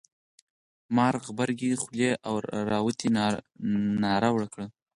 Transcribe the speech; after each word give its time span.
مار 0.95 1.15
غبرگې 1.25 1.71
خولې 1.81 2.09
را 2.69 2.79
وتې 2.85 3.07
ناره 4.03 4.29
وکړه. 4.37 4.65